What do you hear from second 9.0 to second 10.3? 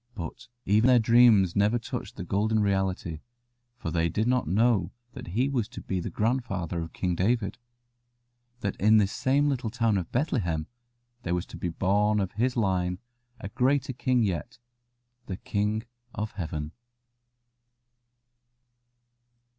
same little town of